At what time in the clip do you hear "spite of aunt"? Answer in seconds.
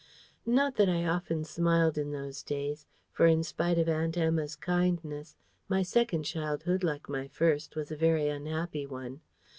3.43-4.17